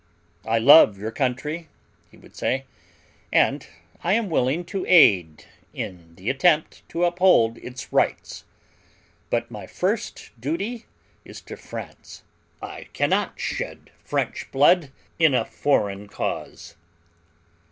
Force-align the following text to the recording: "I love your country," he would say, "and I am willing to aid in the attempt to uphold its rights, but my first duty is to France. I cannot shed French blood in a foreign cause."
"I 0.45 0.57
love 0.57 0.97
your 0.97 1.11
country," 1.11 1.69
he 2.09 2.17
would 2.17 2.35
say, 2.35 2.65
"and 3.31 3.67
I 4.03 4.13
am 4.13 4.31
willing 4.31 4.65
to 4.65 4.83
aid 4.87 5.45
in 5.75 6.15
the 6.15 6.27
attempt 6.27 6.81
to 6.89 7.03
uphold 7.03 7.59
its 7.59 7.93
rights, 7.93 8.43
but 9.29 9.51
my 9.51 9.67
first 9.67 10.31
duty 10.39 10.87
is 11.23 11.39
to 11.41 11.55
France. 11.55 12.23
I 12.63 12.87
cannot 12.93 13.39
shed 13.39 13.91
French 14.03 14.49
blood 14.51 14.91
in 15.19 15.35
a 15.35 15.45
foreign 15.45 16.07
cause." 16.07 16.73